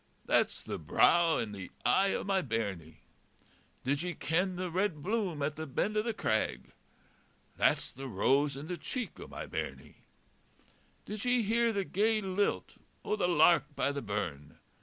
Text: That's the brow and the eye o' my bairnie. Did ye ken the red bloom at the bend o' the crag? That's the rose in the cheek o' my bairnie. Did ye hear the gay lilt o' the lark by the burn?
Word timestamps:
That's 0.25 0.63
the 0.63 0.79
brow 0.79 1.37
and 1.37 1.53
the 1.53 1.69
eye 1.85 2.11
o' 2.15 2.23
my 2.23 2.41
bairnie. 2.41 3.01
Did 3.83 4.01
ye 4.01 4.15
ken 4.15 4.55
the 4.55 4.71
red 4.71 5.03
bloom 5.03 5.43
at 5.43 5.57
the 5.57 5.67
bend 5.67 5.95
o' 5.95 6.01
the 6.01 6.11
crag? 6.11 6.71
That's 7.55 7.93
the 7.93 8.07
rose 8.07 8.57
in 8.57 8.65
the 8.65 8.77
cheek 8.77 9.19
o' 9.19 9.27
my 9.27 9.45
bairnie. 9.45 9.97
Did 11.05 11.23
ye 11.23 11.43
hear 11.43 11.71
the 11.71 11.85
gay 11.85 12.19
lilt 12.19 12.77
o' 13.05 13.15
the 13.15 13.27
lark 13.27 13.75
by 13.75 13.91
the 13.91 14.01
burn? 14.01 14.57